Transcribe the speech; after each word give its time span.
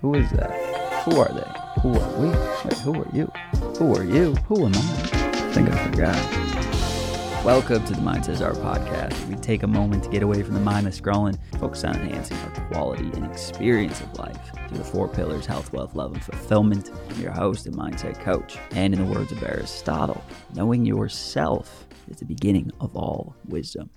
Who 0.00 0.14
is 0.14 0.30
that? 0.30 0.52
Who 1.04 1.18
are 1.18 1.28
they? 1.28 1.80
Who 1.80 1.98
are 1.98 2.20
we? 2.20 2.28
Wait, 2.28 2.78
who 2.78 3.02
are 3.02 3.08
you? 3.12 3.32
Who 3.78 3.96
are 3.96 4.04
you? 4.04 4.32
Who 4.46 4.66
am 4.66 4.72
I? 4.72 4.78
I 4.78 5.52
think 5.52 5.72
I 5.72 5.90
forgot. 5.90 7.44
Welcome 7.44 7.84
to 7.84 7.94
the 7.94 8.00
Mindset 8.00 8.40
Art 8.40 8.54
podcast. 8.58 9.26
We 9.26 9.34
take 9.34 9.64
a 9.64 9.66
moment 9.66 10.04
to 10.04 10.08
get 10.08 10.22
away 10.22 10.44
from 10.44 10.54
the 10.54 10.60
mindless 10.60 11.00
scrolling, 11.00 11.36
focus 11.58 11.82
on 11.82 11.96
enhancing 11.96 12.36
our 12.36 12.68
quality 12.68 13.10
and 13.14 13.24
experience 13.24 14.00
of 14.00 14.16
life 14.20 14.38
through 14.68 14.78
the 14.78 14.84
four 14.84 15.08
pillars 15.08 15.46
health, 15.46 15.72
wealth, 15.72 15.96
love, 15.96 16.12
and 16.12 16.22
fulfillment. 16.22 16.92
I'm 17.10 17.20
your 17.20 17.32
host 17.32 17.66
and 17.66 17.74
mindset 17.74 18.20
coach. 18.20 18.56
And 18.70 18.94
in 18.94 19.04
the 19.04 19.12
words 19.12 19.32
of 19.32 19.42
Aristotle, 19.42 20.22
knowing 20.54 20.86
yourself 20.86 21.88
is 22.06 22.18
the 22.18 22.24
beginning 22.24 22.70
of 22.80 22.94
all 22.94 23.34
wisdom. 23.46 23.90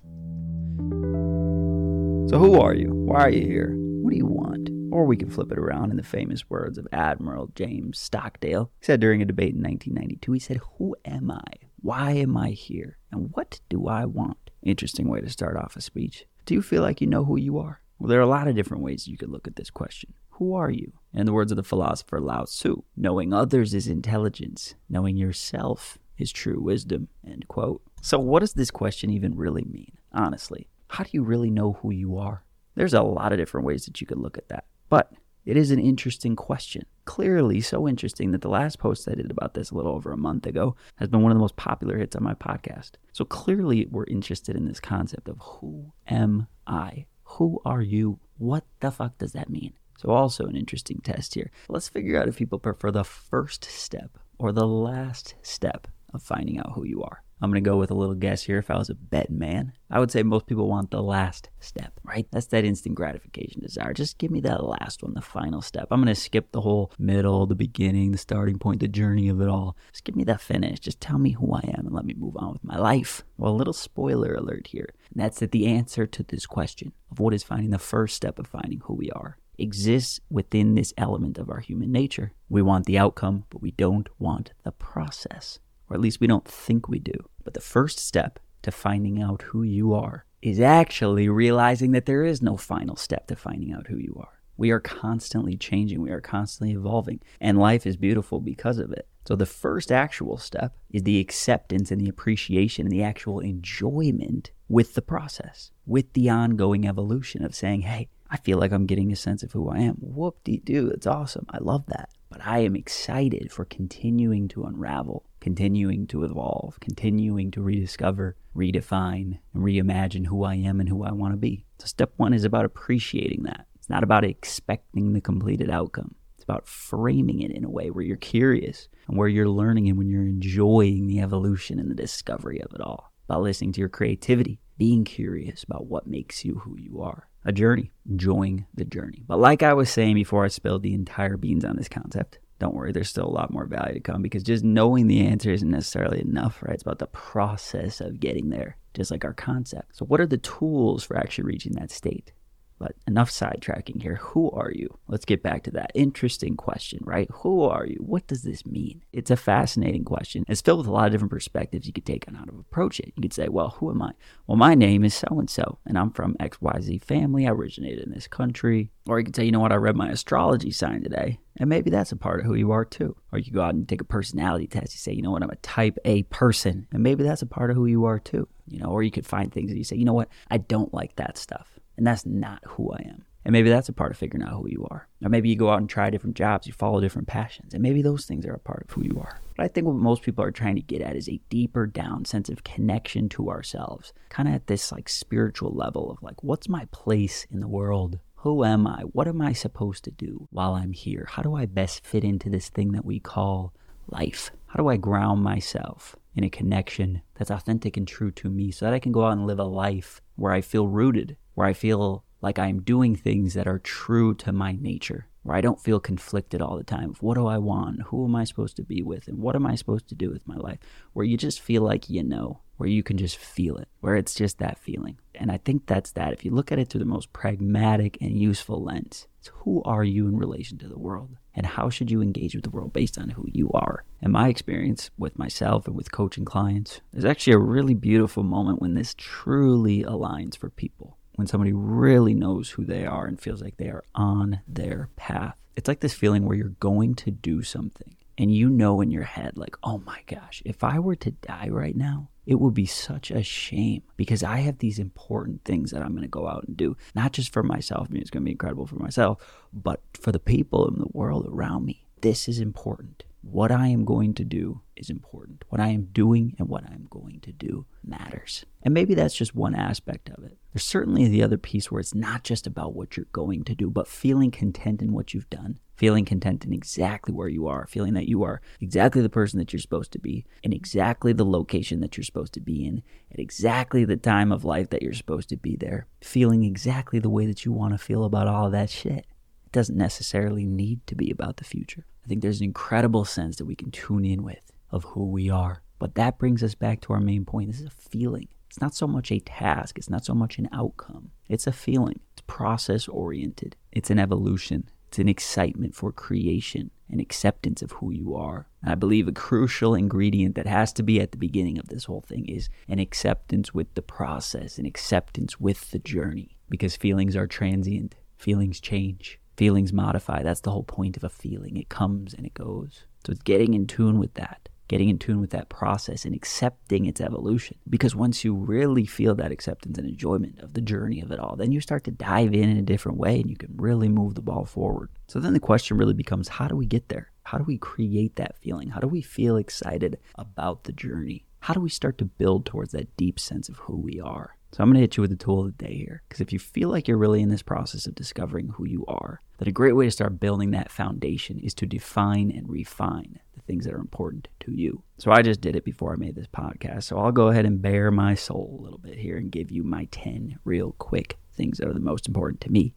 So, 2.28 2.40
who 2.40 2.60
are 2.60 2.74
you? 2.74 2.88
Why 2.88 3.20
are 3.20 3.30
you 3.30 3.46
here? 3.46 3.76
What 3.76 4.10
do 4.10 4.16
you 4.16 4.26
want? 4.26 4.81
Or 4.92 5.06
we 5.06 5.16
can 5.16 5.30
flip 5.30 5.50
it 5.50 5.58
around 5.58 5.90
in 5.90 5.96
the 5.96 6.02
famous 6.02 6.50
words 6.50 6.76
of 6.76 6.86
Admiral 6.92 7.50
James 7.54 7.98
Stockdale. 7.98 8.70
He 8.78 8.84
said 8.84 9.00
during 9.00 9.22
a 9.22 9.24
debate 9.24 9.54
in 9.54 9.62
1992, 9.62 10.32
he 10.32 10.38
said, 10.38 10.60
Who 10.76 10.94
am 11.06 11.30
I? 11.30 11.42
Why 11.80 12.10
am 12.10 12.36
I 12.36 12.50
here? 12.50 12.98
And 13.10 13.30
what 13.32 13.60
do 13.70 13.88
I 13.88 14.04
want? 14.04 14.50
Interesting 14.62 15.08
way 15.08 15.22
to 15.22 15.30
start 15.30 15.56
off 15.56 15.76
a 15.76 15.80
speech. 15.80 16.26
Do 16.44 16.52
you 16.52 16.60
feel 16.60 16.82
like 16.82 17.00
you 17.00 17.06
know 17.06 17.24
who 17.24 17.38
you 17.38 17.56
are? 17.56 17.80
Well, 17.98 18.08
there 18.08 18.18
are 18.18 18.22
a 18.22 18.26
lot 18.26 18.48
of 18.48 18.54
different 18.54 18.82
ways 18.82 19.08
you 19.08 19.16
could 19.16 19.30
look 19.30 19.46
at 19.46 19.56
this 19.56 19.70
question. 19.70 20.12
Who 20.32 20.54
are 20.54 20.70
you? 20.70 20.92
In 21.14 21.24
the 21.24 21.32
words 21.32 21.52
of 21.52 21.56
the 21.56 21.62
philosopher 21.62 22.20
Lao 22.20 22.44
Tzu, 22.44 22.82
knowing 22.94 23.32
others 23.32 23.72
is 23.72 23.88
intelligence, 23.88 24.74
knowing 24.90 25.16
yourself 25.16 25.96
is 26.18 26.30
true 26.30 26.60
wisdom. 26.60 27.08
End 27.26 27.48
quote. 27.48 27.80
So, 28.02 28.18
what 28.18 28.40
does 28.40 28.52
this 28.52 28.70
question 28.70 29.08
even 29.08 29.36
really 29.36 29.64
mean? 29.64 29.92
Honestly, 30.12 30.68
how 30.88 31.04
do 31.04 31.10
you 31.14 31.22
really 31.22 31.50
know 31.50 31.78
who 31.80 31.90
you 31.92 32.18
are? 32.18 32.44
There's 32.74 32.92
a 32.92 33.02
lot 33.02 33.32
of 33.32 33.38
different 33.38 33.66
ways 33.66 33.86
that 33.86 34.02
you 34.02 34.06
could 34.06 34.18
look 34.18 34.36
at 34.36 34.48
that. 34.48 34.66
But 34.92 35.10
it 35.46 35.56
is 35.56 35.70
an 35.70 35.78
interesting 35.78 36.36
question. 36.36 36.84
Clearly, 37.06 37.62
so 37.62 37.88
interesting 37.88 38.32
that 38.32 38.42
the 38.42 38.50
last 38.50 38.78
post 38.78 39.08
I 39.08 39.14
did 39.14 39.30
about 39.30 39.54
this 39.54 39.70
a 39.70 39.74
little 39.74 39.92
over 39.92 40.12
a 40.12 40.18
month 40.18 40.46
ago 40.46 40.76
has 40.96 41.08
been 41.08 41.22
one 41.22 41.32
of 41.32 41.36
the 41.36 41.40
most 41.40 41.56
popular 41.56 41.96
hits 41.96 42.14
on 42.14 42.22
my 42.22 42.34
podcast. 42.34 42.90
So 43.14 43.24
clearly, 43.24 43.88
we're 43.90 44.04
interested 44.04 44.54
in 44.54 44.66
this 44.66 44.80
concept 44.80 45.30
of 45.30 45.38
who 45.40 45.94
am 46.08 46.46
I? 46.66 47.06
Who 47.24 47.62
are 47.64 47.80
you? 47.80 48.20
What 48.36 48.64
the 48.80 48.90
fuck 48.90 49.16
does 49.16 49.32
that 49.32 49.48
mean? 49.48 49.72
So, 49.96 50.10
also 50.10 50.44
an 50.44 50.56
interesting 50.56 51.00
test 51.02 51.36
here. 51.36 51.50
Let's 51.70 51.88
figure 51.88 52.20
out 52.20 52.28
if 52.28 52.36
people 52.36 52.58
prefer 52.58 52.90
the 52.90 53.02
first 53.02 53.64
step 53.64 54.18
or 54.38 54.52
the 54.52 54.66
last 54.66 55.36
step 55.40 55.88
of 56.12 56.22
finding 56.22 56.58
out 56.58 56.72
who 56.74 56.84
you 56.84 57.02
are. 57.02 57.22
I'm 57.42 57.50
going 57.50 57.62
to 57.62 57.68
go 57.68 57.76
with 57.76 57.90
a 57.90 57.94
little 57.94 58.14
guess 58.14 58.44
here. 58.44 58.58
If 58.58 58.70
I 58.70 58.78
was 58.78 58.88
a 58.88 58.94
bet 58.94 59.28
man, 59.28 59.72
I 59.90 59.98
would 59.98 60.12
say 60.12 60.22
most 60.22 60.46
people 60.46 60.68
want 60.68 60.92
the 60.92 61.02
last 61.02 61.50
step, 61.58 61.98
right? 62.04 62.24
That's 62.30 62.46
that 62.46 62.64
instant 62.64 62.94
gratification 62.94 63.62
desire. 63.62 63.92
Just 63.92 64.18
give 64.18 64.30
me 64.30 64.40
that 64.42 64.62
last 64.62 65.02
one, 65.02 65.14
the 65.14 65.20
final 65.20 65.60
step. 65.60 65.88
I'm 65.90 66.00
going 66.00 66.14
to 66.14 66.20
skip 66.20 66.52
the 66.52 66.60
whole 66.60 66.92
middle, 67.00 67.46
the 67.46 67.56
beginning, 67.56 68.12
the 68.12 68.18
starting 68.18 68.60
point, 68.60 68.78
the 68.78 68.86
journey 68.86 69.28
of 69.28 69.40
it 69.40 69.48
all. 69.48 69.76
Just 69.90 70.04
give 70.04 70.14
me 70.14 70.22
that 70.22 70.40
finish. 70.40 70.78
Just 70.78 71.00
tell 71.00 71.18
me 71.18 71.32
who 71.32 71.52
I 71.52 71.64
am 71.76 71.86
and 71.86 71.92
let 71.92 72.04
me 72.04 72.14
move 72.16 72.36
on 72.36 72.52
with 72.52 72.62
my 72.62 72.78
life. 72.78 73.24
Well, 73.36 73.52
a 73.52 73.56
little 73.56 73.72
spoiler 73.72 74.34
alert 74.34 74.68
here. 74.68 74.94
And 75.12 75.20
that's 75.20 75.40
that 75.40 75.50
the 75.50 75.66
answer 75.66 76.06
to 76.06 76.22
this 76.22 76.46
question 76.46 76.92
of 77.10 77.18
what 77.18 77.34
is 77.34 77.42
finding 77.42 77.70
the 77.70 77.78
first 77.80 78.14
step 78.14 78.38
of 78.38 78.46
finding 78.46 78.82
who 78.84 78.94
we 78.94 79.10
are 79.10 79.36
exists 79.58 80.20
within 80.30 80.76
this 80.76 80.94
element 80.96 81.38
of 81.38 81.50
our 81.50 81.60
human 81.60 81.90
nature. 81.90 82.34
We 82.48 82.62
want 82.62 82.86
the 82.86 82.98
outcome, 82.98 83.46
but 83.50 83.60
we 83.60 83.72
don't 83.72 84.08
want 84.20 84.52
the 84.62 84.70
process 84.70 85.58
or 85.92 85.96
at 85.96 86.00
least 86.00 86.20
we 86.20 86.26
don't 86.26 86.48
think 86.48 86.88
we 86.88 86.98
do. 86.98 87.12
But 87.44 87.54
the 87.54 87.60
first 87.60 87.98
step 87.98 88.38
to 88.62 88.70
finding 88.70 89.20
out 89.20 89.42
who 89.42 89.62
you 89.62 89.92
are 89.94 90.24
is 90.40 90.60
actually 90.60 91.28
realizing 91.28 91.92
that 91.92 92.06
there 92.06 92.24
is 92.24 92.42
no 92.42 92.56
final 92.56 92.96
step 92.96 93.26
to 93.28 93.36
finding 93.36 93.72
out 93.72 93.86
who 93.86 93.96
you 93.96 94.16
are. 94.20 94.40
We 94.56 94.70
are 94.70 94.80
constantly 94.80 95.56
changing, 95.56 96.02
we 96.02 96.10
are 96.10 96.20
constantly 96.20 96.74
evolving, 96.74 97.20
and 97.40 97.58
life 97.58 97.86
is 97.86 97.96
beautiful 97.96 98.40
because 98.40 98.78
of 98.78 98.92
it. 98.92 99.08
So, 99.24 99.36
the 99.36 99.46
first 99.46 99.92
actual 99.92 100.36
step 100.36 100.76
is 100.90 101.04
the 101.04 101.20
acceptance 101.20 101.90
and 101.90 102.00
the 102.00 102.08
appreciation 102.08 102.86
and 102.86 102.92
the 102.92 103.04
actual 103.04 103.38
enjoyment 103.38 104.50
with 104.68 104.94
the 104.94 105.02
process, 105.02 105.70
with 105.86 106.12
the 106.12 106.28
ongoing 106.28 106.86
evolution 106.86 107.44
of 107.44 107.54
saying, 107.54 107.82
hey, 107.82 108.08
I 108.30 108.36
feel 108.38 108.58
like 108.58 108.72
I'm 108.72 108.86
getting 108.86 109.12
a 109.12 109.16
sense 109.16 109.42
of 109.42 109.52
who 109.52 109.68
I 109.68 109.78
am. 109.78 109.96
Whoop 110.00 110.42
de 110.42 110.58
doo, 110.58 110.88
it's 110.88 111.06
awesome. 111.06 111.46
I 111.50 111.58
love 111.58 111.86
that. 111.86 112.10
But 112.30 112.40
I 112.46 112.60
am 112.60 112.74
excited 112.74 113.52
for 113.52 113.64
continuing 113.64 114.48
to 114.48 114.64
unravel, 114.64 115.24
continuing 115.42 116.06
to 116.06 116.22
evolve, 116.22 116.78
continuing 116.78 117.50
to 117.50 117.60
rediscover, 117.60 118.36
redefine, 118.56 119.40
and 119.52 119.64
reimagine 119.64 120.24
who 120.24 120.44
I 120.44 120.54
am 120.54 120.78
and 120.78 120.88
who 120.88 121.02
I 121.02 121.10
want 121.10 121.32
to 121.32 121.36
be. 121.36 121.66
So, 121.80 121.86
step 121.86 122.12
one 122.16 122.32
is 122.32 122.44
about 122.44 122.64
appreciating 122.64 123.42
that. 123.42 123.66
It's 123.74 123.90
not 123.90 124.04
about 124.04 124.24
expecting 124.24 125.12
the 125.12 125.20
completed 125.20 125.68
outcome. 125.68 126.14
It's 126.36 126.44
about 126.44 126.68
framing 126.68 127.40
it 127.40 127.50
in 127.50 127.64
a 127.64 127.70
way 127.70 127.90
where 127.90 128.04
you're 128.04 128.16
curious 128.16 128.88
and 129.08 129.18
where 129.18 129.26
you're 129.26 129.48
learning 129.48 129.88
and 129.88 129.98
when 129.98 130.08
you're 130.08 130.22
enjoying 130.22 131.08
the 131.08 131.18
evolution 131.18 131.80
and 131.80 131.90
the 131.90 131.96
discovery 131.96 132.62
of 132.62 132.72
it 132.72 132.80
all. 132.80 133.12
About 133.28 133.42
listening 133.42 133.72
to 133.72 133.80
your 133.80 133.88
creativity, 133.88 134.60
being 134.78 135.04
curious 135.04 135.64
about 135.64 135.86
what 135.86 136.06
makes 136.06 136.44
you 136.44 136.60
who 136.60 136.76
you 136.78 137.02
are 137.02 137.28
a 137.44 137.52
journey, 137.52 137.90
enjoying 138.08 138.66
the 138.74 138.84
journey. 138.84 139.24
But 139.26 139.38
like 139.38 139.62
I 139.62 139.74
was 139.74 139.90
saying 139.90 140.14
before 140.14 140.44
I 140.44 140.48
spilled 140.48 140.82
the 140.82 140.94
entire 140.94 141.36
beans 141.36 141.64
on 141.64 141.76
this 141.76 141.88
concept, 141.88 142.38
don't 142.62 142.74
worry, 142.74 142.92
there's 142.92 143.08
still 143.08 143.26
a 143.26 143.28
lot 143.28 143.52
more 143.52 143.66
value 143.66 143.94
to 143.94 144.00
come 144.00 144.22
because 144.22 144.42
just 144.42 144.64
knowing 144.64 145.08
the 145.08 145.26
answer 145.26 145.50
isn't 145.50 145.70
necessarily 145.70 146.20
enough, 146.20 146.62
right? 146.62 146.74
It's 146.74 146.82
about 146.82 147.00
the 147.00 147.06
process 147.06 148.00
of 148.00 148.20
getting 148.20 148.50
there, 148.50 148.76
just 148.94 149.10
like 149.10 149.24
our 149.24 149.34
concept. 149.34 149.96
So, 149.96 150.04
what 150.06 150.20
are 150.20 150.26
the 150.26 150.38
tools 150.38 151.04
for 151.04 151.16
actually 151.16 151.44
reaching 151.44 151.72
that 151.72 151.90
state? 151.90 152.32
But 152.82 152.96
enough 153.06 153.30
sidetracking 153.30 154.02
here. 154.02 154.16
Who 154.16 154.50
are 154.50 154.72
you? 154.72 154.98
Let's 155.06 155.24
get 155.24 155.40
back 155.40 155.62
to 155.62 155.70
that 155.70 155.92
interesting 155.94 156.56
question, 156.56 156.98
right? 157.04 157.28
Who 157.32 157.62
are 157.62 157.86
you? 157.86 157.98
What 158.00 158.26
does 158.26 158.42
this 158.42 158.66
mean? 158.66 159.04
It's 159.12 159.30
a 159.30 159.36
fascinating 159.36 160.04
question. 160.04 160.44
It's 160.48 160.60
filled 160.60 160.80
with 160.80 160.88
a 160.88 160.90
lot 160.90 161.06
of 161.06 161.12
different 161.12 161.30
perspectives 161.30 161.86
you 161.86 161.92
could 161.92 162.04
take 162.04 162.26
on 162.26 162.34
how 162.34 162.44
to 162.44 162.58
approach 162.58 162.98
it. 162.98 163.12
You 163.14 163.22
could 163.22 163.32
say, 163.32 163.46
well, 163.48 163.76
who 163.78 163.92
am 163.92 164.02
I? 164.02 164.14
Well, 164.48 164.56
my 164.56 164.74
name 164.74 165.04
is 165.04 165.14
so 165.14 165.28
and 165.38 165.48
so, 165.48 165.78
and 165.86 165.96
I'm 165.96 166.10
from 166.10 166.34
XYZ 166.40 167.04
family. 167.04 167.46
I 167.46 167.52
originated 167.52 168.00
in 168.00 168.10
this 168.10 168.26
country. 168.26 168.90
Or 169.06 169.20
you 169.20 169.26
could 169.26 169.36
say, 169.36 169.44
you 169.44 169.52
know 169.52 169.60
what? 169.60 169.70
I 169.70 169.76
read 169.76 169.94
my 169.94 170.10
astrology 170.10 170.72
sign 170.72 171.04
today. 171.04 171.38
And 171.58 171.70
maybe 171.70 171.88
that's 171.88 172.10
a 172.10 172.16
part 172.16 172.40
of 172.40 172.46
who 172.46 172.54
you 172.54 172.72
are 172.72 172.84
too. 172.84 173.14
Or 173.30 173.38
you 173.38 173.52
go 173.52 173.62
out 173.62 173.74
and 173.74 173.88
take 173.88 174.00
a 174.00 174.04
personality 174.04 174.66
test. 174.66 174.92
You 174.94 174.98
say, 174.98 175.12
you 175.12 175.22
know 175.22 175.30
what? 175.30 175.44
I'm 175.44 175.50
a 175.50 175.56
type 175.56 175.98
A 176.04 176.24
person. 176.24 176.88
And 176.90 177.04
maybe 177.04 177.22
that's 177.22 177.42
a 177.42 177.46
part 177.46 177.70
of 177.70 177.76
who 177.76 177.86
you 177.86 178.06
are 178.06 178.18
too. 178.18 178.48
You 178.66 178.80
know, 178.80 178.86
or 178.86 179.04
you 179.04 179.12
could 179.12 179.26
find 179.26 179.52
things 179.52 179.70
that 179.70 179.78
you 179.78 179.84
say, 179.84 179.94
you 179.94 180.04
know 180.04 180.14
what? 180.14 180.30
I 180.50 180.58
don't 180.58 180.92
like 180.92 181.14
that 181.14 181.38
stuff. 181.38 181.78
And 181.96 182.06
that's 182.06 182.26
not 182.26 182.62
who 182.66 182.92
I 182.92 183.02
am. 183.08 183.24
And 183.44 183.52
maybe 183.52 183.70
that's 183.70 183.88
a 183.88 183.92
part 183.92 184.12
of 184.12 184.16
figuring 184.16 184.46
out 184.46 184.52
who 184.52 184.68
you 184.68 184.86
are. 184.90 185.08
Or 185.24 185.28
maybe 185.28 185.48
you 185.48 185.56
go 185.56 185.70
out 185.70 185.78
and 185.78 185.88
try 185.88 186.10
different 186.10 186.36
jobs, 186.36 186.66
you 186.66 186.72
follow 186.72 187.00
different 187.00 187.28
passions, 187.28 187.74
and 187.74 187.82
maybe 187.82 188.00
those 188.00 188.24
things 188.24 188.46
are 188.46 188.54
a 188.54 188.60
part 188.60 188.84
of 188.84 188.90
who 188.94 189.02
you 189.02 189.18
are. 189.20 189.40
But 189.56 189.64
I 189.64 189.68
think 189.68 189.86
what 189.86 189.96
most 189.96 190.22
people 190.22 190.44
are 190.44 190.52
trying 190.52 190.76
to 190.76 190.82
get 190.82 191.02
at 191.02 191.16
is 191.16 191.28
a 191.28 191.40
deeper 191.48 191.86
down 191.86 192.24
sense 192.24 192.48
of 192.48 192.64
connection 192.64 193.28
to 193.30 193.50
ourselves, 193.50 194.12
kind 194.28 194.48
of 194.48 194.54
at 194.54 194.68
this 194.68 194.92
like 194.92 195.08
spiritual 195.08 195.72
level 195.72 196.10
of 196.10 196.22
like, 196.22 196.42
what's 196.42 196.68
my 196.68 196.86
place 196.92 197.46
in 197.50 197.60
the 197.60 197.68
world? 197.68 198.20
Who 198.36 198.64
am 198.64 198.86
I? 198.86 199.02
What 199.12 199.28
am 199.28 199.40
I 199.40 199.52
supposed 199.52 200.04
to 200.04 200.10
do 200.10 200.48
while 200.50 200.74
I'm 200.74 200.92
here? 200.92 201.26
How 201.30 201.42
do 201.42 201.54
I 201.54 201.66
best 201.66 202.04
fit 202.04 202.24
into 202.24 202.48
this 202.48 202.68
thing 202.68 202.92
that 202.92 203.04
we 203.04 203.18
call 203.18 203.72
life? 204.08 204.50
How 204.66 204.82
do 204.82 204.88
I 204.88 204.96
ground 204.96 205.42
myself 205.42 206.16
in 206.34 206.44
a 206.44 206.50
connection 206.50 207.22
that's 207.34 207.50
authentic 207.50 207.96
and 207.96 208.06
true 208.06 208.30
to 208.32 208.48
me 208.48 208.70
so 208.70 208.84
that 208.84 208.94
I 208.94 208.98
can 208.98 209.12
go 209.12 209.26
out 209.26 209.32
and 209.32 209.46
live 209.46 209.58
a 209.58 209.64
life 209.64 210.20
where 210.36 210.52
I 210.52 210.60
feel 210.60 210.88
rooted 210.88 211.36
where 211.54 211.66
I 211.66 211.72
feel 211.72 212.24
like 212.42 212.58
I'm 212.58 212.82
doing 212.82 213.14
things 213.14 213.54
that 213.54 213.68
are 213.68 213.78
true 213.78 214.34
to 214.34 214.52
my 214.52 214.72
nature, 214.72 215.28
where 215.42 215.56
I 215.56 215.60
don't 215.60 215.80
feel 215.80 216.00
conflicted 216.00 216.60
all 216.60 216.76
the 216.76 216.84
time 216.84 217.14
what 217.20 217.34
do 217.34 217.46
I 217.46 217.58
want, 217.58 218.02
who 218.02 218.24
am 218.24 218.34
I 218.34 218.44
supposed 218.44 218.76
to 218.76 218.82
be 218.82 219.02
with, 219.02 219.28
and 219.28 219.38
what 219.38 219.54
am 219.54 219.66
I 219.66 219.76
supposed 219.76 220.08
to 220.08 220.14
do 220.14 220.30
with 220.30 220.46
my 220.46 220.56
life, 220.56 220.78
where 221.12 221.24
you 221.24 221.36
just 221.36 221.60
feel 221.60 221.82
like 221.82 222.10
you 222.10 222.22
know, 222.24 222.60
where 222.76 222.88
you 222.88 223.04
can 223.04 223.16
just 223.16 223.36
feel 223.36 223.76
it, 223.76 223.88
where 224.00 224.16
it's 224.16 224.34
just 224.34 224.58
that 224.58 224.78
feeling. 224.78 225.18
And 225.36 225.52
I 225.52 225.58
think 225.58 225.86
that's 225.86 226.10
that. 226.12 226.32
If 226.32 226.44
you 226.44 226.50
look 226.50 226.72
at 226.72 226.80
it 226.80 226.88
through 226.88 226.98
the 226.98 227.04
most 227.04 227.32
pragmatic 227.32 228.18
and 228.20 228.40
useful 228.40 228.82
lens, 228.82 229.28
it's 229.38 229.50
who 229.54 229.82
are 229.84 230.04
you 230.04 230.26
in 230.26 230.36
relation 230.36 230.78
to 230.78 230.88
the 230.88 230.98
world? 230.98 231.36
And 231.54 231.64
how 231.66 231.90
should 231.90 232.10
you 232.10 232.22
engage 232.22 232.54
with 232.54 232.64
the 232.64 232.70
world 232.70 232.92
based 232.92 233.18
on 233.18 233.30
who 233.30 233.44
you 233.52 233.70
are? 233.72 234.04
And 234.20 234.32
my 234.32 234.48
experience 234.48 235.10
with 235.16 235.38
myself 235.38 235.86
and 235.86 235.94
with 235.94 236.10
coaching 236.10 236.44
clients, 236.44 237.02
there's 237.12 237.24
actually 237.24 237.52
a 237.52 237.58
really 237.58 237.94
beautiful 237.94 238.42
moment 238.42 238.80
when 238.80 238.94
this 238.94 239.14
truly 239.16 240.02
aligns 240.02 240.56
for 240.56 240.70
people 240.70 241.18
when 241.42 241.48
somebody 241.48 241.72
really 241.72 242.34
knows 242.34 242.70
who 242.70 242.84
they 242.84 243.04
are 243.04 243.26
and 243.26 243.40
feels 243.40 243.60
like 243.60 243.76
they 243.76 243.88
are 243.88 244.04
on 244.14 244.60
their 244.68 245.08
path. 245.16 245.56
It's 245.74 245.88
like 245.88 245.98
this 245.98 246.14
feeling 246.14 246.46
where 246.46 246.56
you're 246.56 246.68
going 246.68 247.16
to 247.16 247.32
do 247.32 247.64
something 247.64 248.14
and 248.38 248.54
you 248.54 248.70
know 248.70 249.00
in 249.00 249.10
your 249.10 249.24
head, 249.24 249.56
like, 249.56 249.76
oh 249.82 249.98
my 250.06 250.20
gosh, 250.28 250.62
if 250.64 250.84
I 250.84 251.00
were 251.00 251.16
to 251.16 251.32
die 251.32 251.68
right 251.68 251.96
now, 251.96 252.28
it 252.46 252.60
would 252.60 252.74
be 252.74 252.86
such 252.86 253.32
a 253.32 253.42
shame 253.42 254.02
because 254.16 254.44
I 254.44 254.58
have 254.58 254.78
these 254.78 255.00
important 255.00 255.64
things 255.64 255.90
that 255.90 256.02
I'm 256.02 256.12
going 256.12 256.22
to 256.22 256.28
go 256.28 256.46
out 256.46 256.62
and 256.68 256.76
do, 256.76 256.96
not 257.12 257.32
just 257.32 257.52
for 257.52 257.64
myself. 257.64 258.06
I 258.08 258.12
mean, 258.12 258.22
it's 258.22 258.30
going 258.30 258.42
to 258.42 258.46
be 258.46 258.52
incredible 258.52 258.86
for 258.86 258.96
myself, 258.96 259.44
but 259.72 260.00
for 260.14 260.30
the 260.30 260.38
people 260.38 260.86
in 260.86 261.00
the 261.00 261.10
world 261.12 261.48
around 261.50 261.84
me. 261.84 262.06
This 262.20 262.48
is 262.48 262.60
important. 262.60 263.24
What 263.42 263.72
I 263.72 263.88
am 263.88 264.04
going 264.04 264.34
to 264.34 264.44
do 264.44 264.80
is 264.96 265.10
important. 265.10 265.64
What 265.68 265.80
I 265.80 265.88
am 265.88 266.04
doing 266.12 266.54
and 266.58 266.68
what 266.68 266.84
I'm 266.84 267.08
going 267.10 267.40
to 267.40 267.52
do 267.52 267.86
matters. 268.04 268.64
And 268.82 268.94
maybe 268.94 269.14
that's 269.14 269.34
just 269.34 269.54
one 269.54 269.74
aspect 269.74 270.30
of 270.30 270.44
it. 270.44 270.56
There's 270.72 270.84
certainly 270.84 271.28
the 271.28 271.42
other 271.42 271.58
piece 271.58 271.90
where 271.90 272.00
it's 272.00 272.14
not 272.14 272.44
just 272.44 272.66
about 272.66 272.94
what 272.94 273.16
you're 273.16 273.26
going 273.32 273.64
to 273.64 273.74
do, 273.74 273.90
but 273.90 274.06
feeling 274.06 274.52
content 274.52 275.02
in 275.02 275.12
what 275.12 275.34
you've 275.34 275.50
done, 275.50 275.78
feeling 275.96 276.24
content 276.24 276.64
in 276.64 276.72
exactly 276.72 277.34
where 277.34 277.48
you 277.48 277.66
are, 277.66 277.86
feeling 277.88 278.14
that 278.14 278.28
you 278.28 278.44
are 278.44 278.62
exactly 278.80 279.20
the 279.20 279.28
person 279.28 279.58
that 279.58 279.72
you're 279.72 279.80
supposed 279.80 280.12
to 280.12 280.18
be, 280.20 280.46
in 280.62 280.72
exactly 280.72 281.32
the 281.32 281.44
location 281.44 282.00
that 282.00 282.16
you're 282.16 282.24
supposed 282.24 282.54
to 282.54 282.60
be 282.60 282.86
in, 282.86 283.02
at 283.32 283.40
exactly 283.40 284.04
the 284.04 284.16
time 284.16 284.52
of 284.52 284.64
life 284.64 284.88
that 284.90 285.02
you're 285.02 285.12
supposed 285.12 285.48
to 285.48 285.56
be 285.56 285.76
there, 285.76 286.06
feeling 286.20 286.62
exactly 286.62 287.18
the 287.18 287.28
way 287.28 287.44
that 287.46 287.64
you 287.64 287.72
want 287.72 287.92
to 287.92 287.98
feel 287.98 288.24
about 288.24 288.46
all 288.46 288.70
that 288.70 288.88
shit. 288.88 289.26
It 289.66 289.72
doesn't 289.72 289.98
necessarily 289.98 290.64
need 290.64 291.06
to 291.08 291.16
be 291.16 291.30
about 291.30 291.56
the 291.56 291.64
future. 291.64 292.06
I 292.24 292.28
think 292.28 292.42
there's 292.42 292.60
an 292.60 292.64
incredible 292.64 293.24
sense 293.24 293.56
that 293.56 293.64
we 293.64 293.74
can 293.74 293.90
tune 293.90 294.24
in 294.24 294.42
with 294.42 294.72
of 294.90 295.04
who 295.04 295.26
we 295.26 295.50
are. 295.50 295.82
But 295.98 296.14
that 296.16 296.38
brings 296.38 296.62
us 296.62 296.74
back 296.74 297.00
to 297.02 297.12
our 297.12 297.20
main 297.20 297.44
point. 297.44 297.70
This 297.70 297.80
is 297.80 297.86
a 297.86 297.90
feeling. 297.90 298.48
It's 298.68 298.80
not 298.80 298.94
so 298.94 299.06
much 299.06 299.30
a 299.30 299.38
task, 299.40 299.98
it's 299.98 300.08
not 300.08 300.24
so 300.24 300.34
much 300.34 300.58
an 300.58 300.68
outcome. 300.72 301.30
It's 301.48 301.66
a 301.66 301.72
feeling. 301.72 302.20
It's 302.32 302.42
process 302.46 303.06
oriented. 303.06 303.76
It's 303.90 304.10
an 304.10 304.18
evolution. 304.18 304.88
It's 305.08 305.18
an 305.18 305.28
excitement 305.28 305.94
for 305.94 306.10
creation 306.10 306.90
and 307.10 307.20
acceptance 307.20 307.82
of 307.82 307.92
who 307.92 308.10
you 308.10 308.34
are. 308.34 308.66
And 308.82 308.90
I 308.90 308.94
believe 308.94 309.28
a 309.28 309.32
crucial 309.32 309.94
ingredient 309.94 310.54
that 310.54 310.66
has 310.66 310.92
to 310.94 311.02
be 311.02 311.20
at 311.20 311.32
the 311.32 311.38
beginning 311.38 311.78
of 311.78 311.88
this 311.88 312.04
whole 312.04 312.22
thing 312.22 312.46
is 312.48 312.70
an 312.88 312.98
acceptance 312.98 313.74
with 313.74 313.92
the 313.94 314.00
process, 314.00 314.78
an 314.78 314.86
acceptance 314.86 315.60
with 315.60 315.90
the 315.90 315.98
journey. 315.98 316.56
Because 316.70 316.96
feelings 316.96 317.36
are 317.36 317.46
transient, 317.46 318.14
feelings 318.38 318.80
change. 318.80 319.38
Feelings 319.56 319.92
modify. 319.92 320.42
That's 320.42 320.60
the 320.60 320.70
whole 320.70 320.82
point 320.82 321.16
of 321.16 321.24
a 321.24 321.28
feeling. 321.28 321.76
It 321.76 321.88
comes 321.88 322.32
and 322.34 322.46
it 322.46 322.54
goes. 322.54 323.04
So 323.24 323.32
it's 323.32 323.42
getting 323.42 323.74
in 323.74 323.86
tune 323.86 324.18
with 324.18 324.34
that, 324.34 324.68
getting 324.88 325.08
in 325.08 325.18
tune 325.18 325.40
with 325.40 325.50
that 325.50 325.68
process 325.68 326.24
and 326.24 326.34
accepting 326.34 327.06
its 327.06 327.20
evolution. 327.20 327.76
Because 327.88 328.16
once 328.16 328.44
you 328.44 328.54
really 328.54 329.04
feel 329.04 329.34
that 329.36 329.52
acceptance 329.52 329.98
and 329.98 330.08
enjoyment 330.08 330.58
of 330.60 330.72
the 330.72 330.80
journey 330.80 331.20
of 331.20 331.30
it 331.30 331.38
all, 331.38 331.54
then 331.56 331.70
you 331.70 331.80
start 331.80 332.04
to 332.04 332.10
dive 332.10 332.54
in 332.54 332.68
in 332.68 332.78
a 332.78 332.82
different 332.82 333.18
way 333.18 333.40
and 333.40 333.50
you 333.50 333.56
can 333.56 333.74
really 333.76 334.08
move 334.08 334.34
the 334.34 334.42
ball 334.42 334.64
forward. 334.64 335.10
So 335.28 335.38
then 335.38 335.52
the 335.52 335.60
question 335.60 335.98
really 335.98 336.14
becomes 336.14 336.48
how 336.48 336.66
do 336.66 336.74
we 336.74 336.86
get 336.86 337.08
there? 337.08 337.30
How 337.44 337.58
do 337.58 337.64
we 337.64 337.78
create 337.78 338.36
that 338.36 338.56
feeling? 338.58 338.88
How 338.88 339.00
do 339.00 339.08
we 339.08 339.20
feel 339.20 339.56
excited 339.56 340.18
about 340.36 340.84
the 340.84 340.92
journey? 340.92 341.44
How 341.60 341.74
do 341.74 341.80
we 341.80 341.90
start 341.90 342.18
to 342.18 342.24
build 342.24 342.66
towards 342.66 342.92
that 342.92 343.16
deep 343.16 343.38
sense 343.38 343.68
of 343.68 343.76
who 343.76 343.96
we 343.96 344.20
are? 344.20 344.56
So 344.72 344.82
I'm 344.82 344.88
going 344.88 344.94
to 344.94 345.00
hit 345.00 345.18
you 345.18 345.20
with 345.20 345.30
the 345.30 345.36
tool 345.36 345.60
of 345.60 345.76
the 345.76 345.84
day 345.84 345.94
here. 345.94 346.22
Because 346.26 346.40
if 346.40 346.50
you 346.50 346.58
feel 346.58 346.88
like 346.88 347.06
you're 347.06 347.18
really 347.18 347.42
in 347.42 347.50
this 347.50 347.62
process 347.62 348.06
of 348.06 348.14
discovering 348.14 348.68
who 348.68 348.86
you 348.86 349.04
are, 349.06 349.42
that 349.58 349.68
a 349.68 349.72
great 349.72 349.94
way 349.94 350.06
to 350.06 350.10
start 350.10 350.40
building 350.40 350.70
that 350.70 350.90
foundation 350.90 351.58
is 351.58 351.74
to 351.74 351.86
define 351.86 352.50
and 352.50 352.70
refine 352.70 353.38
the 353.54 353.60
things 353.60 353.84
that 353.84 353.92
are 353.92 353.98
important 353.98 354.48
to 354.60 354.72
you. 354.72 355.02
So 355.18 355.30
I 355.30 355.42
just 355.42 355.60
did 355.60 355.76
it 355.76 355.84
before 355.84 356.14
I 356.14 356.16
made 356.16 356.36
this 356.36 356.46
podcast. 356.46 357.02
So 357.04 357.18
I'll 357.18 357.32
go 357.32 357.48
ahead 357.48 357.66
and 357.66 357.82
bare 357.82 358.10
my 358.10 358.34
soul 358.34 358.78
a 358.80 358.82
little 358.82 358.98
bit 358.98 359.18
here 359.18 359.36
and 359.36 359.52
give 359.52 359.70
you 359.70 359.84
my 359.84 360.08
10 360.10 360.58
real 360.64 360.92
quick 360.92 361.38
things 361.54 361.76
that 361.76 361.88
are 361.88 361.94
the 361.94 362.00
most 362.00 362.26
important 362.26 362.62
to 362.62 362.72
me 362.72 362.94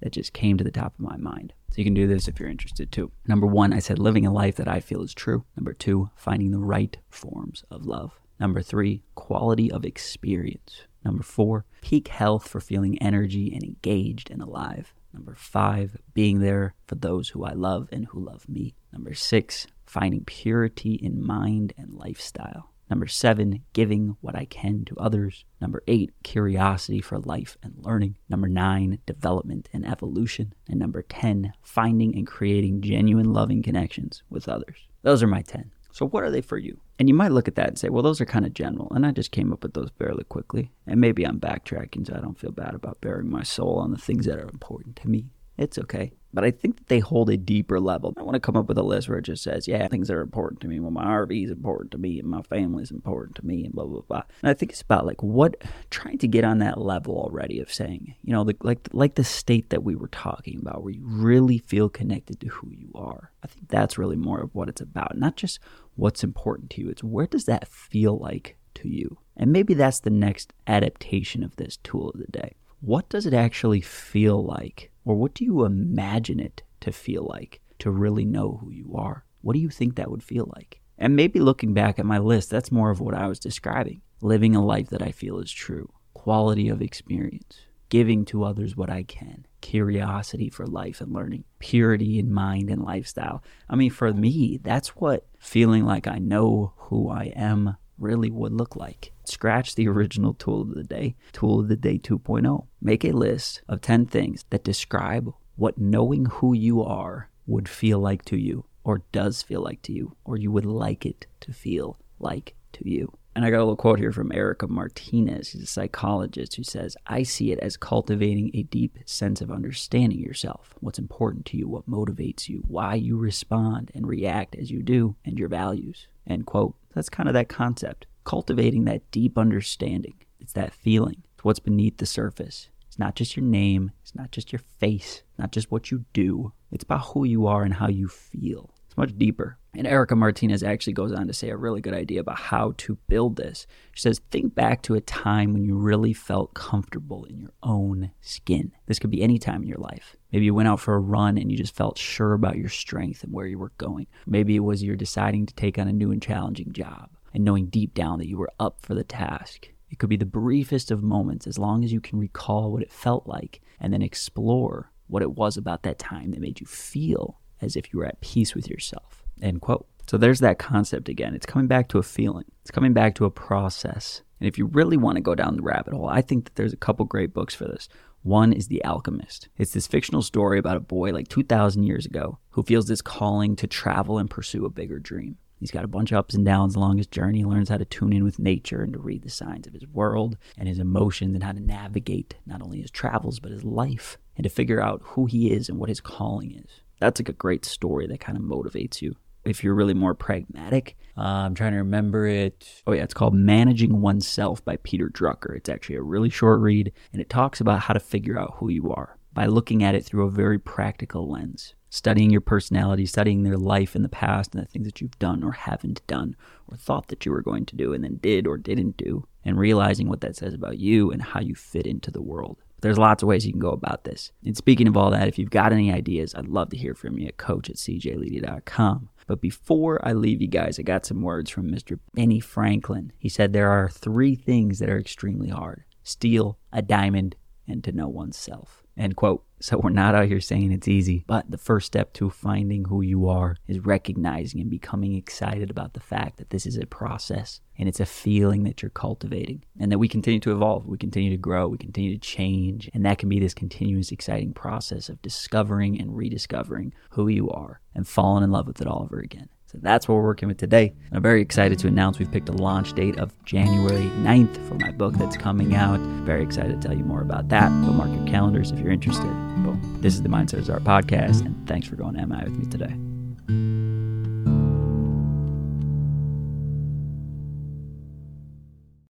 that 0.00 0.12
just 0.12 0.32
came 0.32 0.58
to 0.58 0.64
the 0.64 0.72
top 0.72 0.94
of 0.94 1.04
my 1.04 1.16
mind. 1.16 1.52
So 1.70 1.76
you 1.76 1.84
can 1.84 1.94
do 1.94 2.08
this 2.08 2.26
if 2.26 2.40
you're 2.40 2.48
interested 2.48 2.90
too. 2.90 3.12
Number 3.28 3.46
one, 3.46 3.72
I 3.72 3.78
said 3.78 4.00
living 4.00 4.26
a 4.26 4.32
life 4.32 4.56
that 4.56 4.66
I 4.66 4.80
feel 4.80 5.02
is 5.02 5.14
true. 5.14 5.44
Number 5.56 5.72
two, 5.72 6.10
finding 6.16 6.50
the 6.50 6.58
right 6.58 6.96
forms 7.08 7.62
of 7.70 7.86
love. 7.86 8.18
Number 8.40 8.60
three, 8.60 9.04
quality 9.14 9.70
of 9.70 9.84
experience. 9.84 10.82
Number 11.04 11.22
four, 11.22 11.64
peak 11.80 12.08
health 12.08 12.48
for 12.48 12.60
feeling 12.60 13.00
energy 13.02 13.52
and 13.52 13.62
engaged 13.62 14.30
and 14.30 14.40
alive. 14.40 14.94
Number 15.12 15.34
five, 15.34 15.96
being 16.14 16.40
there 16.40 16.74
for 16.86 16.94
those 16.94 17.30
who 17.30 17.44
I 17.44 17.52
love 17.52 17.88
and 17.92 18.06
who 18.06 18.24
love 18.24 18.48
me. 18.48 18.74
Number 18.92 19.14
six, 19.14 19.66
finding 19.84 20.24
purity 20.24 20.94
in 20.94 21.24
mind 21.24 21.74
and 21.76 21.92
lifestyle. 21.92 22.72
Number 22.88 23.06
seven, 23.06 23.62
giving 23.72 24.16
what 24.20 24.36
I 24.36 24.44
can 24.44 24.84
to 24.84 24.96
others. 24.98 25.46
Number 25.60 25.82
eight, 25.86 26.12
curiosity 26.22 27.00
for 27.00 27.18
life 27.18 27.56
and 27.62 27.74
learning. 27.78 28.16
Number 28.28 28.48
nine, 28.48 28.98
development 29.06 29.68
and 29.72 29.86
evolution. 29.86 30.52
And 30.68 30.78
number 30.78 31.00
10, 31.00 31.54
finding 31.62 32.14
and 32.14 32.26
creating 32.26 32.82
genuine 32.82 33.32
loving 33.32 33.62
connections 33.62 34.22
with 34.28 34.46
others. 34.46 34.76
Those 35.00 35.22
are 35.22 35.26
my 35.26 35.40
10. 35.40 35.70
So, 35.90 36.06
what 36.06 36.22
are 36.22 36.30
they 36.30 36.42
for 36.42 36.58
you? 36.58 36.80
And 37.02 37.08
you 37.08 37.16
might 37.16 37.32
look 37.32 37.48
at 37.48 37.56
that 37.56 37.66
and 37.66 37.76
say, 37.76 37.88
well, 37.88 38.04
those 38.04 38.20
are 38.20 38.24
kind 38.24 38.46
of 38.46 38.54
general. 38.54 38.92
And 38.94 39.04
I 39.04 39.10
just 39.10 39.32
came 39.32 39.52
up 39.52 39.64
with 39.64 39.74
those 39.74 39.90
fairly 39.98 40.22
quickly. 40.22 40.70
And 40.86 41.00
maybe 41.00 41.26
I'm 41.26 41.40
backtracking 41.40 42.06
so 42.06 42.14
I 42.14 42.20
don't 42.20 42.38
feel 42.38 42.52
bad 42.52 42.76
about 42.76 43.00
bearing 43.00 43.28
my 43.28 43.42
soul 43.42 43.80
on 43.80 43.90
the 43.90 43.98
things 43.98 44.24
that 44.26 44.38
are 44.38 44.48
important 44.48 44.94
to 44.98 45.08
me. 45.08 45.26
It's 45.58 45.78
okay. 45.78 46.12
But 46.34 46.44
I 46.44 46.50
think 46.50 46.76
that 46.76 46.88
they 46.88 46.98
hold 46.98 47.28
a 47.30 47.36
deeper 47.36 47.78
level. 47.78 48.14
I 48.16 48.22
want 48.22 48.34
to 48.34 48.40
come 48.40 48.56
up 48.56 48.66
with 48.66 48.78
a 48.78 48.82
list 48.82 49.08
where 49.08 49.18
it 49.18 49.24
just 49.24 49.42
says, 49.42 49.68
yeah, 49.68 49.86
things 49.88 50.08
that 50.08 50.16
are 50.16 50.22
important 50.22 50.60
to 50.62 50.68
me. 50.68 50.80
Well, 50.80 50.90
my 50.90 51.04
RV 51.04 51.44
is 51.44 51.50
important 51.50 51.90
to 51.92 51.98
me 51.98 52.18
and 52.18 52.28
my 52.28 52.42
family 52.42 52.82
is 52.82 52.90
important 52.90 53.36
to 53.36 53.46
me 53.46 53.64
and 53.64 53.74
blah, 53.74 53.84
blah, 53.84 54.00
blah. 54.00 54.22
And 54.42 54.50
I 54.50 54.54
think 54.54 54.72
it's 54.72 54.82
about 54.82 55.06
like 55.06 55.22
what, 55.22 55.56
trying 55.90 56.18
to 56.18 56.28
get 56.28 56.44
on 56.44 56.58
that 56.58 56.80
level 56.80 57.16
already 57.16 57.60
of 57.60 57.72
saying, 57.72 58.14
you 58.22 58.32
know, 58.32 58.44
the, 58.44 58.56
like, 58.62 58.88
like 58.92 59.16
the 59.16 59.24
state 59.24 59.70
that 59.70 59.84
we 59.84 59.94
were 59.94 60.08
talking 60.08 60.58
about 60.60 60.82
where 60.82 60.92
you 60.92 61.02
really 61.04 61.58
feel 61.58 61.88
connected 61.88 62.40
to 62.40 62.48
who 62.48 62.70
you 62.70 62.90
are. 62.94 63.30
I 63.44 63.48
think 63.48 63.68
that's 63.68 63.98
really 63.98 64.16
more 64.16 64.40
of 64.40 64.54
what 64.54 64.68
it's 64.68 64.80
about. 64.80 65.18
Not 65.18 65.36
just 65.36 65.58
what's 65.96 66.24
important 66.24 66.70
to 66.70 66.80
you, 66.80 66.88
it's 66.88 67.04
where 67.04 67.26
does 67.26 67.44
that 67.44 67.68
feel 67.68 68.18
like 68.18 68.56
to 68.76 68.88
you? 68.88 69.18
And 69.36 69.52
maybe 69.52 69.74
that's 69.74 70.00
the 70.00 70.10
next 70.10 70.52
adaptation 70.66 71.42
of 71.42 71.56
this 71.56 71.78
tool 71.78 72.10
of 72.10 72.18
the 72.18 72.26
day. 72.26 72.54
What 72.84 73.08
does 73.08 73.26
it 73.26 73.32
actually 73.32 73.80
feel 73.80 74.44
like 74.44 74.90
or 75.04 75.14
what 75.14 75.34
do 75.34 75.44
you 75.44 75.64
imagine 75.64 76.40
it 76.40 76.64
to 76.80 76.90
feel 76.90 77.24
like 77.24 77.60
to 77.78 77.92
really 77.92 78.24
know 78.24 78.58
who 78.60 78.72
you 78.72 78.96
are? 78.96 79.24
What 79.40 79.52
do 79.52 79.60
you 79.60 79.70
think 79.70 79.94
that 79.94 80.10
would 80.10 80.24
feel 80.24 80.50
like? 80.56 80.80
And 80.98 81.14
maybe 81.14 81.38
looking 81.38 81.74
back 81.74 82.00
at 82.00 82.06
my 82.06 82.18
list, 82.18 82.50
that's 82.50 82.72
more 82.72 82.90
of 82.90 82.98
what 82.98 83.14
I 83.14 83.28
was 83.28 83.38
describing 83.38 84.02
living 84.20 84.56
a 84.56 84.64
life 84.64 84.88
that 84.90 85.00
I 85.00 85.12
feel 85.12 85.38
is 85.38 85.52
true, 85.52 85.92
quality 86.12 86.68
of 86.68 86.82
experience, 86.82 87.60
giving 87.88 88.24
to 88.24 88.42
others 88.42 88.76
what 88.76 88.90
I 88.90 89.04
can, 89.04 89.46
curiosity 89.60 90.48
for 90.48 90.66
life 90.66 91.00
and 91.00 91.12
learning, 91.12 91.44
purity 91.60 92.18
in 92.18 92.32
mind 92.32 92.68
and 92.68 92.82
lifestyle. 92.82 93.44
I 93.68 93.76
mean, 93.76 93.90
for 93.90 94.12
me, 94.12 94.58
that's 94.60 94.96
what 94.96 95.26
feeling 95.38 95.84
like 95.84 96.08
I 96.08 96.18
know 96.18 96.72
who 96.76 97.08
I 97.10 97.32
am 97.36 97.76
really 98.02 98.30
would 98.30 98.52
look 98.52 98.76
like. 98.76 99.12
Scratch 99.24 99.74
the 99.74 99.88
original 99.88 100.34
tool 100.34 100.62
of 100.62 100.74
the 100.74 100.84
day, 100.84 101.14
tool 101.32 101.60
of 101.60 101.68
the 101.68 101.76
day 101.76 101.98
2.0. 101.98 102.66
Make 102.80 103.04
a 103.04 103.12
list 103.12 103.62
of 103.68 103.80
10 103.80 104.06
things 104.06 104.44
that 104.50 104.64
describe 104.64 105.32
what 105.56 105.78
knowing 105.78 106.26
who 106.26 106.52
you 106.52 106.82
are 106.82 107.30
would 107.46 107.68
feel 107.68 107.98
like 107.98 108.24
to 108.26 108.36
you, 108.36 108.64
or 108.84 109.02
does 109.12 109.42
feel 109.42 109.62
like 109.62 109.82
to 109.82 109.92
you, 109.92 110.16
or 110.24 110.36
you 110.36 110.50
would 110.50 110.66
like 110.66 111.06
it 111.06 111.26
to 111.40 111.52
feel 111.52 111.98
like 112.18 112.54
to 112.72 112.88
you. 112.88 113.16
And 113.34 113.46
I 113.46 113.50
got 113.50 113.58
a 113.58 113.64
little 113.64 113.76
quote 113.76 113.98
here 113.98 114.12
from 114.12 114.30
Erica 114.32 114.66
Martinez. 114.66 115.48
She's 115.48 115.62
a 115.62 115.66
psychologist 115.66 116.54
who 116.54 116.62
says, 116.62 116.96
I 117.06 117.22
see 117.22 117.50
it 117.50 117.58
as 117.60 117.78
cultivating 117.78 118.50
a 118.52 118.64
deep 118.64 118.98
sense 119.06 119.40
of 119.40 119.50
understanding 119.50 120.18
yourself, 120.18 120.74
what's 120.80 120.98
important 120.98 121.46
to 121.46 121.56
you, 121.56 121.66
what 121.66 121.88
motivates 121.88 122.48
you, 122.48 122.62
why 122.66 122.94
you 122.94 123.16
respond 123.16 123.90
and 123.94 124.06
react 124.06 124.54
as 124.56 124.70
you 124.70 124.82
do, 124.82 125.16
and 125.24 125.38
your 125.38 125.48
values. 125.48 126.08
End 126.26 126.44
quote. 126.44 126.74
That's 126.94 127.08
kind 127.08 127.28
of 127.28 127.34
that 127.34 127.48
concept. 127.48 128.06
Cultivating 128.24 128.84
that 128.84 129.10
deep 129.10 129.36
understanding. 129.36 130.14
It's 130.40 130.52
that 130.52 130.72
feeling. 130.72 131.22
It's 131.34 131.44
what's 131.44 131.58
beneath 131.58 131.98
the 131.98 132.06
surface. 132.06 132.68
It's 132.86 132.98
not 132.98 133.14
just 133.14 133.36
your 133.36 133.44
name. 133.44 133.92
It's 134.02 134.14
not 134.14 134.32
just 134.32 134.52
your 134.52 134.60
face. 134.78 135.22
Not 135.38 135.52
just 135.52 135.70
what 135.70 135.90
you 135.90 136.04
do. 136.12 136.52
It's 136.70 136.84
about 136.84 137.06
who 137.06 137.24
you 137.24 137.46
are 137.46 137.62
and 137.62 137.74
how 137.74 137.88
you 137.88 138.08
feel. 138.08 138.74
It's 138.86 138.96
much 138.96 139.16
deeper. 139.16 139.58
And 139.74 139.86
Erica 139.86 140.14
Martinez 140.14 140.62
actually 140.62 140.92
goes 140.92 141.12
on 141.12 141.26
to 141.26 141.32
say 141.32 141.48
a 141.48 141.56
really 141.56 141.80
good 141.80 141.94
idea 141.94 142.20
about 142.20 142.38
how 142.38 142.74
to 142.76 142.98
build 143.08 143.36
this. 143.36 143.66
She 143.94 144.02
says, 144.02 144.20
Think 144.30 144.54
back 144.54 144.82
to 144.82 144.94
a 144.94 145.00
time 145.00 145.54
when 145.54 145.64
you 145.64 145.78
really 145.78 146.12
felt 146.12 146.52
comfortable 146.52 147.24
in 147.24 147.38
your 147.38 147.52
own 147.62 148.10
skin. 148.20 148.72
This 148.84 148.98
could 148.98 149.10
be 149.10 149.22
any 149.22 149.38
time 149.38 149.62
in 149.62 149.68
your 149.68 149.78
life. 149.78 150.14
Maybe 150.30 150.44
you 150.44 150.52
went 150.52 150.68
out 150.68 150.80
for 150.80 150.94
a 150.94 151.00
run 151.00 151.38
and 151.38 151.50
you 151.50 151.56
just 151.56 151.74
felt 151.74 151.96
sure 151.96 152.34
about 152.34 152.58
your 152.58 152.68
strength 152.68 153.24
and 153.24 153.32
where 153.32 153.46
you 153.46 153.58
were 153.58 153.72
going. 153.78 154.08
Maybe 154.26 154.56
it 154.56 154.60
was 154.60 154.82
you're 154.82 154.94
deciding 154.94 155.46
to 155.46 155.54
take 155.54 155.78
on 155.78 155.88
a 155.88 155.92
new 155.92 156.12
and 156.12 156.20
challenging 156.20 156.72
job 156.72 157.08
and 157.32 157.42
knowing 157.42 157.66
deep 157.66 157.94
down 157.94 158.18
that 158.18 158.28
you 158.28 158.36
were 158.36 158.52
up 158.60 158.82
for 158.82 158.94
the 158.94 159.04
task. 159.04 159.70
It 159.90 159.98
could 159.98 160.10
be 160.10 160.18
the 160.18 160.26
briefest 160.26 160.90
of 160.90 161.02
moments 161.02 161.46
as 161.46 161.58
long 161.58 161.82
as 161.82 161.94
you 161.94 162.00
can 162.00 162.18
recall 162.18 162.72
what 162.72 162.82
it 162.82 162.92
felt 162.92 163.26
like 163.26 163.62
and 163.80 163.90
then 163.90 164.02
explore 164.02 164.92
what 165.06 165.22
it 165.22 165.32
was 165.32 165.56
about 165.56 165.82
that 165.84 165.98
time 165.98 166.32
that 166.32 166.40
made 166.40 166.60
you 166.60 166.66
feel 166.66 167.40
as 167.62 167.74
if 167.74 167.90
you 167.90 167.98
were 167.98 168.06
at 168.06 168.20
peace 168.20 168.54
with 168.54 168.68
yourself. 168.68 169.21
End 169.40 169.60
quote. 169.60 169.86
So 170.08 170.18
there's 170.18 170.40
that 170.40 170.58
concept 170.58 171.08
again. 171.08 171.34
It's 171.34 171.46
coming 171.46 171.68
back 171.68 171.88
to 171.88 171.98
a 171.98 172.02
feeling, 172.02 172.44
it's 172.62 172.70
coming 172.70 172.92
back 172.92 173.14
to 173.16 173.24
a 173.24 173.30
process. 173.30 174.22
And 174.40 174.48
if 174.48 174.58
you 174.58 174.66
really 174.66 174.96
want 174.96 175.16
to 175.16 175.22
go 175.22 175.36
down 175.36 175.56
the 175.56 175.62
rabbit 175.62 175.94
hole, 175.94 176.08
I 176.08 176.20
think 176.20 176.44
that 176.44 176.56
there's 176.56 176.72
a 176.72 176.76
couple 176.76 177.04
great 177.04 177.32
books 177.32 177.54
for 177.54 177.64
this. 177.64 177.88
One 178.22 178.52
is 178.52 178.68
The 178.68 178.84
Alchemist. 178.84 179.48
It's 179.56 179.72
this 179.72 179.86
fictional 179.86 180.22
story 180.22 180.58
about 180.58 180.76
a 180.76 180.80
boy 180.80 181.12
like 181.12 181.28
2,000 181.28 181.84
years 181.84 182.06
ago 182.06 182.38
who 182.50 182.62
feels 182.62 182.86
this 182.86 183.02
calling 183.02 183.56
to 183.56 183.66
travel 183.66 184.18
and 184.18 184.28
pursue 184.28 184.64
a 184.64 184.70
bigger 184.70 184.98
dream. 184.98 185.38
He's 185.58 185.70
got 185.70 185.84
a 185.84 185.88
bunch 185.88 186.10
of 186.10 186.18
ups 186.18 186.34
and 186.34 186.44
downs 186.44 186.74
along 186.74 186.98
his 186.98 187.06
journey. 187.06 187.38
He 187.38 187.44
learns 187.44 187.68
how 187.68 187.76
to 187.76 187.84
tune 187.84 188.12
in 188.12 188.24
with 188.24 188.40
nature 188.40 188.82
and 188.82 188.92
to 188.94 188.98
read 188.98 189.22
the 189.22 189.30
signs 189.30 189.68
of 189.68 189.74
his 189.74 189.86
world 189.86 190.36
and 190.58 190.68
his 190.68 190.80
emotions 190.80 191.34
and 191.34 191.44
how 191.44 191.52
to 191.52 191.60
navigate 191.60 192.34
not 192.46 192.62
only 192.62 192.80
his 192.80 192.90
travels, 192.90 193.38
but 193.38 193.52
his 193.52 193.62
life 193.62 194.18
and 194.36 194.42
to 194.42 194.50
figure 194.50 194.80
out 194.80 195.02
who 195.04 195.26
he 195.26 195.52
is 195.52 195.68
and 195.68 195.78
what 195.78 195.88
his 195.88 196.00
calling 196.00 196.50
is. 196.50 196.80
That's 197.02 197.20
like 197.20 197.28
a 197.28 197.32
great 197.32 197.64
story 197.64 198.06
that 198.06 198.20
kind 198.20 198.38
of 198.38 198.44
motivates 198.44 199.02
you 199.02 199.16
if 199.44 199.64
you're 199.64 199.74
really 199.74 199.94
more 199.94 200.14
pragmatic, 200.14 200.96
uh, 201.16 201.20
I'm 201.20 201.54
trying 201.54 201.72
to 201.72 201.78
remember 201.78 202.26
it. 202.26 202.82
Oh, 202.86 202.92
yeah, 202.92 203.02
it's 203.02 203.14
called 203.14 203.34
Managing 203.34 204.00
Oneself 204.00 204.64
by 204.64 204.76
Peter 204.76 205.08
Drucker. 205.08 205.56
It's 205.56 205.68
actually 205.68 205.96
a 205.96 206.02
really 206.02 206.30
short 206.30 206.60
read, 206.60 206.92
and 207.12 207.20
it 207.20 207.28
talks 207.28 207.60
about 207.60 207.80
how 207.80 207.94
to 207.94 208.00
figure 208.00 208.38
out 208.38 208.54
who 208.56 208.68
you 208.68 208.92
are 208.92 209.18
by 209.32 209.46
looking 209.46 209.82
at 209.82 209.94
it 209.94 210.04
through 210.04 210.26
a 210.26 210.30
very 210.30 210.58
practical 210.58 211.30
lens. 211.30 211.74
Studying 211.90 212.30
your 212.30 212.40
personality, 212.40 213.04
studying 213.04 213.42
their 213.42 213.58
life 213.58 213.94
in 213.94 214.02
the 214.02 214.08
past 214.08 214.54
and 214.54 214.62
the 214.62 214.66
things 214.66 214.86
that 214.86 215.00
you've 215.00 215.18
done 215.18 215.42
or 215.42 215.52
haven't 215.52 216.06
done 216.06 216.36
or 216.66 216.76
thought 216.76 217.08
that 217.08 217.26
you 217.26 217.32
were 217.32 217.42
going 217.42 217.66
to 217.66 217.76
do 217.76 217.92
and 217.92 218.02
then 218.02 218.18
did 218.22 218.46
or 218.46 218.56
didn't 218.56 218.96
do, 218.96 219.26
and 219.44 219.58
realizing 219.58 220.08
what 220.08 220.22
that 220.22 220.36
says 220.36 220.54
about 220.54 220.78
you 220.78 221.10
and 221.10 221.20
how 221.20 221.40
you 221.40 221.54
fit 221.54 221.86
into 221.86 222.10
the 222.10 222.22
world. 222.22 222.61
There's 222.82 222.98
lots 222.98 223.22
of 223.22 223.28
ways 223.28 223.46
you 223.46 223.52
can 223.52 223.60
go 223.60 223.70
about 223.70 224.04
this. 224.04 224.32
And 224.44 224.56
speaking 224.56 224.88
of 224.88 224.96
all 224.96 225.10
that, 225.12 225.28
if 225.28 225.38
you've 225.38 225.50
got 225.50 225.72
any 225.72 225.92
ideas, 225.92 226.34
I'd 226.34 226.48
love 226.48 226.70
to 226.70 226.76
hear 226.76 226.94
from 226.94 227.16
you 227.16 227.28
at 227.28 227.36
coach 227.36 227.70
at 227.70 227.76
cjledy.com. 227.76 229.08
But 229.28 229.40
before 229.40 230.04
I 230.06 230.12
leave 230.12 230.42
you 230.42 230.48
guys, 230.48 230.78
I 230.78 230.82
got 230.82 231.06
some 231.06 231.22
words 231.22 231.48
from 231.48 231.70
Mr. 231.70 232.00
Benny 232.12 232.40
Franklin. 232.40 233.12
He 233.18 233.28
said 233.28 233.52
there 233.52 233.70
are 233.70 233.88
three 233.88 234.34
things 234.34 234.80
that 234.80 234.90
are 234.90 234.98
extremely 234.98 235.48
hard 235.48 235.84
steel, 236.02 236.58
a 236.72 236.82
diamond, 236.82 237.36
and 237.68 237.84
to 237.84 237.92
know 237.92 238.08
oneself. 238.08 238.81
End 238.96 239.16
quote. 239.16 239.44
So 239.62 239.78
we're 239.78 239.90
not 239.90 240.16
out 240.16 240.26
here 240.26 240.40
saying 240.40 240.72
it's 240.72 240.88
easy, 240.88 241.22
but 241.28 241.48
the 241.48 241.56
first 241.56 241.86
step 241.86 242.12
to 242.14 242.30
finding 242.30 242.86
who 242.86 243.00
you 243.00 243.28
are 243.28 243.54
is 243.68 243.78
recognizing 243.78 244.60
and 244.60 244.68
becoming 244.68 245.14
excited 245.14 245.70
about 245.70 245.94
the 245.94 246.00
fact 246.00 246.38
that 246.38 246.50
this 246.50 246.66
is 246.66 246.76
a 246.76 246.84
process 246.84 247.60
and 247.78 247.88
it's 247.88 248.00
a 248.00 248.04
feeling 248.04 248.64
that 248.64 248.82
you're 248.82 248.90
cultivating 248.90 249.64
and 249.78 249.92
that 249.92 250.00
we 250.00 250.08
continue 250.08 250.40
to 250.40 250.50
evolve, 250.50 250.84
we 250.86 250.98
continue 250.98 251.30
to 251.30 251.36
grow, 251.36 251.68
we 251.68 251.78
continue 251.78 252.12
to 252.12 252.18
change, 252.18 252.90
and 252.92 253.06
that 253.06 253.18
can 253.18 253.28
be 253.28 253.38
this 253.38 253.54
continuous 253.54 254.10
exciting 254.10 254.52
process 254.52 255.08
of 255.08 255.22
discovering 255.22 256.00
and 256.00 256.16
rediscovering 256.16 256.92
who 257.10 257.28
you 257.28 257.48
are 257.48 257.80
and 257.94 258.08
falling 258.08 258.42
in 258.42 258.50
love 258.50 258.66
with 258.66 258.80
it 258.80 258.88
all 258.88 259.04
over 259.04 259.20
again. 259.20 259.48
So 259.72 259.78
that's 259.80 260.06
what 260.06 260.16
we're 260.16 260.22
working 260.22 260.48
with 260.48 260.58
today. 260.58 260.92
And 261.06 261.16
I'm 261.16 261.22
very 261.22 261.40
excited 261.40 261.78
to 261.78 261.88
announce 261.88 262.18
we've 262.18 262.30
picked 262.30 262.50
a 262.50 262.52
launch 262.52 262.92
date 262.92 263.18
of 263.18 263.32
January 263.44 264.04
9th 264.20 264.68
for 264.68 264.74
my 264.74 264.90
book 264.90 265.14
that's 265.14 265.36
coming 265.36 265.74
out. 265.74 265.98
Very 266.26 266.42
excited 266.42 266.80
to 266.80 266.88
tell 266.88 266.96
you 266.96 267.04
more 267.04 267.22
about 267.22 267.48
that. 267.48 267.68
Go 267.68 267.92
mark 267.92 268.10
your 268.10 268.26
calendars 268.26 268.70
if 268.70 268.78
you're 268.78 268.92
interested. 268.92 269.24
Boom. 269.24 269.98
This 270.02 270.14
is 270.14 270.22
the 270.22 270.28
Mindset 270.28 270.58
is 270.58 270.68
Art 270.68 270.84
podcast, 270.84 271.46
and 271.46 271.66
thanks 271.66 271.88
for 271.88 271.96
going 271.96 272.16
MI 272.16 272.44
with 272.44 272.58
me 272.58 272.66
today. 272.66 273.81